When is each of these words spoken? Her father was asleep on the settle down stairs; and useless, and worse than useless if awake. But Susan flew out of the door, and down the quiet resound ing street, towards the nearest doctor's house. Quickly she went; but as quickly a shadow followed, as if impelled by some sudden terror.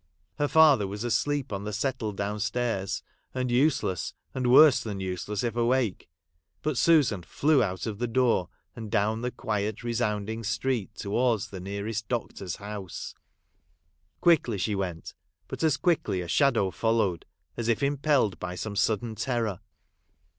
Her 0.39 0.47
father 0.47 0.87
was 0.87 1.03
asleep 1.03 1.53
on 1.53 1.63
the 1.63 1.71
settle 1.71 2.11
down 2.11 2.39
stairs; 2.39 3.03
and 3.35 3.51
useless, 3.51 4.15
and 4.33 4.51
worse 4.51 4.81
than 4.81 4.99
useless 4.99 5.43
if 5.43 5.55
awake. 5.55 6.09
But 6.63 6.75
Susan 6.75 7.21
flew 7.21 7.61
out 7.61 7.85
of 7.85 7.99
the 7.99 8.07
door, 8.07 8.49
and 8.75 8.89
down 8.89 9.21
the 9.21 9.29
quiet 9.29 9.83
resound 9.83 10.27
ing 10.27 10.43
street, 10.43 10.95
towards 10.95 11.49
the 11.49 11.59
nearest 11.59 12.07
doctor's 12.07 12.55
house. 12.55 13.13
Quickly 14.21 14.57
she 14.57 14.73
went; 14.73 15.13
but 15.47 15.61
as 15.61 15.77
quickly 15.77 16.21
a 16.21 16.27
shadow 16.27 16.71
followed, 16.71 17.27
as 17.55 17.67
if 17.67 17.83
impelled 17.83 18.39
by 18.39 18.55
some 18.55 18.75
sudden 18.75 19.13
terror. 19.13 19.59